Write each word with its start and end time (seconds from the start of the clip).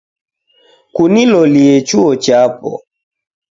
Kunilolie 0.95 1.75
chuo 1.87 2.11
chapo 2.23 2.71